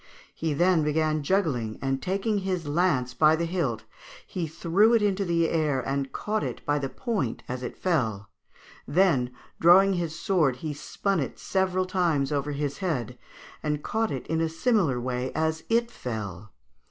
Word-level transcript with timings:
He 0.33 0.55
then 0.55 0.81
began 0.81 1.21
juggling, 1.21 1.77
and 1.79 2.01
taking 2.01 2.39
his 2.39 2.67
lance 2.67 3.13
by 3.13 3.35
the 3.35 3.45
hilt, 3.45 3.83
he 4.25 4.47
threw 4.47 4.95
it 4.95 5.01
into 5.03 5.23
the 5.23 5.47
air 5.47 5.79
and 5.79 6.11
caught 6.11 6.43
it 6.43 6.65
by 6.65 6.79
the 6.79 6.89
point 6.89 7.43
as 7.47 7.61
it 7.61 7.77
fell; 7.77 8.27
then, 8.87 9.29
drawing 9.59 9.93
his 9.93 10.17
sword, 10.17 10.55
he 10.55 10.73
spun 10.73 11.19
it 11.19 11.37
several 11.37 11.85
times 11.85 12.31
over 12.31 12.51
his 12.51 12.79
head, 12.79 13.15
and 13.61 13.83
caught 13.83 14.09
it 14.09 14.25
in 14.25 14.41
a 14.41 14.49
similar 14.49 14.99
way 14.99 15.31
as 15.35 15.63
it 15.69 15.91
fell. 15.91 16.51